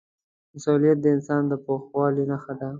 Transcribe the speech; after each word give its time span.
مسؤلیت 0.53 0.97
د 1.01 1.05
انسان 1.15 1.41
د 1.47 1.53
پوخوالي 1.65 2.23
نښه 2.31 2.53
ده. 2.59 2.67